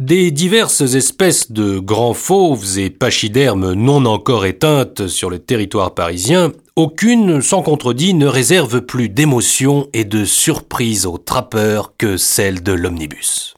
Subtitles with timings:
[0.00, 6.52] Des diverses espèces de grands fauves et pachydermes non encore éteintes sur le territoire parisien,
[6.74, 12.72] aucune, sans contredit, ne réserve plus d'émotion et de surprise aux trappeurs que celle de
[12.72, 13.52] l'omnibus.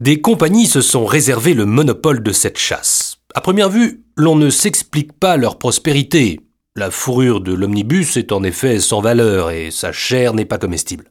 [0.00, 3.18] Des compagnies se sont réservé le monopole de cette chasse.
[3.34, 6.40] À première vue, l'on ne s'explique pas leur prospérité.
[6.74, 11.10] La fourrure de l'omnibus est en effet sans valeur et sa chair n'est pas comestible.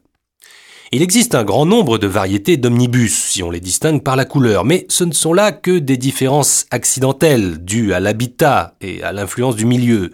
[0.92, 4.64] Il existe un grand nombre de variétés d'omnibus, si on les distingue par la couleur,
[4.64, 9.56] mais ce ne sont là que des différences accidentelles, dues à l'habitat et à l'influence
[9.56, 10.12] du milieu.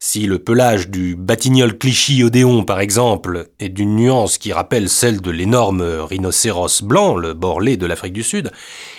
[0.00, 5.22] Si le pelage du Batignolles Clichy Odéon, par exemple, est d'une nuance qui rappelle celle
[5.22, 8.52] de l'énorme rhinocéros blanc, le borlé de l'Afrique du Sud,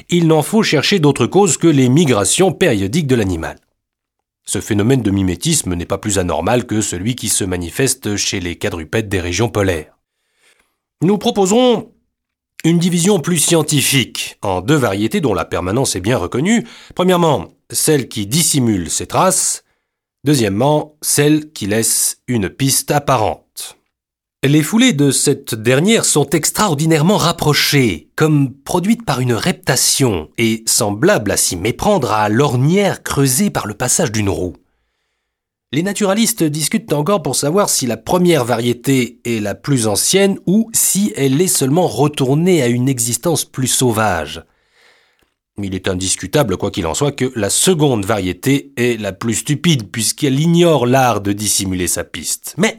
[0.10, 3.58] il n'en faut chercher d'autre cause que les migrations périodiques de l'animal.
[4.44, 8.56] Ce phénomène de mimétisme n'est pas plus anormal que celui qui se manifeste chez les
[8.56, 9.95] quadrupèdes des régions polaires.
[11.06, 11.92] Nous proposons
[12.64, 16.66] une division plus scientifique en deux variétés dont la permanence est bien reconnue.
[16.96, 19.64] Premièrement, celle qui dissimule ses traces.
[20.24, 23.78] Deuxièmement, celle qui laisse une piste apparente.
[24.44, 31.30] Les foulées de cette dernière sont extraordinairement rapprochées, comme produites par une reptation, et semblables
[31.30, 34.56] à s'y méprendre à l'ornière creusée par le passage d'une roue.
[35.76, 40.70] Les naturalistes discutent encore pour savoir si la première variété est la plus ancienne ou
[40.72, 44.46] si elle est seulement retournée à une existence plus sauvage.
[45.62, 49.92] Il est indiscutable, quoi qu'il en soit, que la seconde variété est la plus stupide
[49.92, 52.54] puisqu'elle ignore l'art de dissimuler sa piste.
[52.56, 52.78] Mais,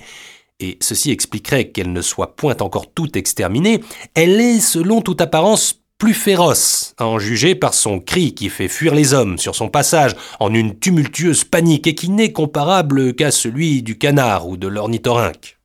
[0.58, 3.82] et ceci expliquerait qu'elle ne soit point encore toute exterminée,
[4.14, 8.68] elle est, selon toute apparence, plus féroce, à en juger par son cri qui fait
[8.68, 13.30] fuir les hommes sur son passage en une tumultueuse panique et qui n'est comparable qu'à
[13.30, 15.58] celui du canard ou de l'ornithorynque.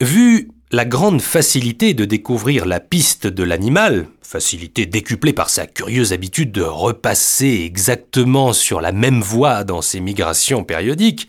[0.00, 6.12] Vu la grande facilité de découvrir la piste de l'animal, facilité décuplée par sa curieuse
[6.12, 11.28] habitude de repasser exactement sur la même voie dans ses migrations périodiques,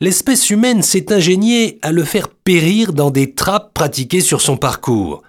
[0.00, 5.22] l'espèce humaine s'est ingéniée à le faire périr dans des trappes pratiquées sur son parcours,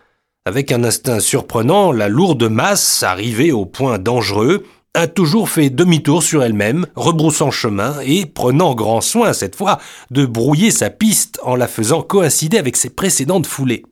[0.47, 4.63] avec un instinct surprenant, la lourde masse, arrivée au point dangereux,
[4.93, 9.79] a toujours fait demi-tour sur elle-même, rebroussant chemin et prenant grand soin cette fois
[10.11, 13.83] de brouiller sa piste en la faisant coïncider avec ses précédentes foulées.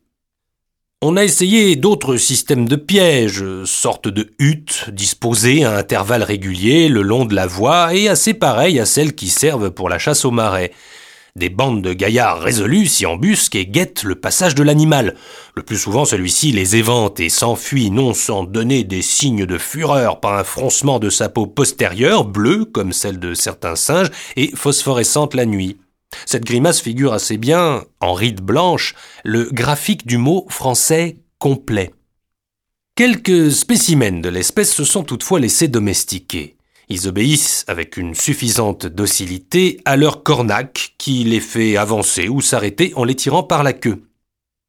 [1.02, 7.02] On a essayé d'autres systèmes de pièges, sortes de huttes disposées à intervalles réguliers le
[7.02, 10.31] long de la voie et assez pareilles à celles qui servent pour la chasse au
[10.31, 10.72] marais.
[11.36, 15.16] Des bandes de gaillards résolus s'y embusquent et guettent le passage de l'animal.
[15.56, 20.20] Le plus souvent, celui-ci les évente et s'enfuit non sans donner des signes de fureur
[20.20, 25.34] par un froncement de sa peau postérieure, bleue comme celle de certains singes et phosphorescente
[25.34, 25.78] la nuit.
[26.28, 31.92] Cette grimace figure assez bien, en ride blanche, le graphique du mot français complet.
[32.96, 36.58] Quelques spécimens de l'espèce se sont toutefois laissés domestiquer.
[36.90, 42.94] Ils obéissent avec une suffisante docilité à leur cornac qui les fait avancer ou s'arrêter
[42.96, 44.04] en les tirant par la queue.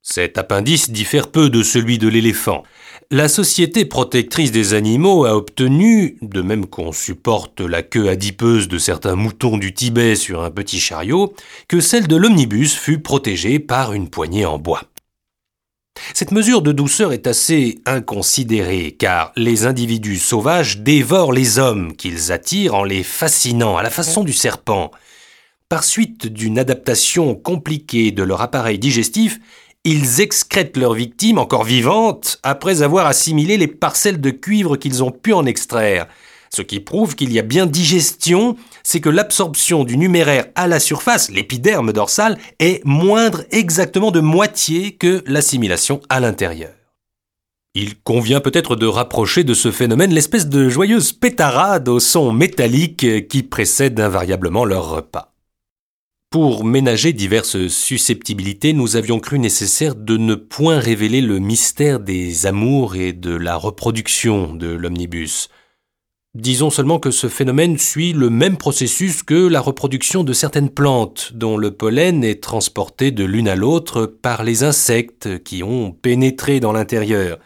[0.01, 2.63] Cet appendice diffère peu de celui de l'éléphant.
[3.09, 8.77] La Société protectrice des animaux a obtenu, de même qu'on supporte la queue adipeuse de
[8.77, 11.33] certains moutons du Tibet sur un petit chariot,
[11.67, 14.83] que celle de l'omnibus fût protégée par une poignée en bois.
[16.13, 22.31] Cette mesure de douceur est assez inconsidérée, car les individus sauvages dévorent les hommes qu'ils
[22.31, 24.91] attirent en les fascinant à la façon du serpent.
[25.67, 29.39] Par suite d'une adaptation compliquée de leur appareil digestif,
[29.83, 35.11] ils excrètent leurs victimes encore vivantes après avoir assimilé les parcelles de cuivre qu'ils ont
[35.11, 36.07] pu en extraire.
[36.55, 40.79] Ce qui prouve qu'il y a bien digestion, c'est que l'absorption du numéraire à la
[40.79, 46.71] surface, l'épiderme dorsal, est moindre exactement de moitié que l'assimilation à l'intérieur.
[47.73, 53.27] Il convient peut-être de rapprocher de ce phénomène l'espèce de joyeuse pétarade au son métallique
[53.27, 55.35] qui précède invariablement leur repas.
[56.29, 62.45] Pour ménager diverses susceptibilités, nous avions cru nécessaire de ne point révéler le mystère des
[62.45, 65.49] amours et de la reproduction de l'omnibus.
[66.35, 71.31] Disons seulement que ce phénomène suit le même processus que la reproduction de certaines plantes,
[71.33, 76.59] dont le pollen est transporté de l'une à l'autre par les insectes qui ont pénétré
[76.59, 77.39] dans l'intérieur.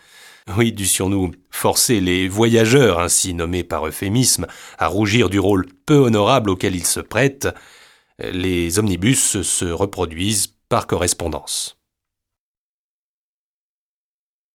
[0.57, 4.47] Oui, dussions-nous forcer les voyageurs, ainsi nommés par euphémisme,
[4.79, 7.47] à rougir du rôle peu honorable auquel ils se prêtent,
[8.17, 11.78] les omnibus se reproduisent par correspondance.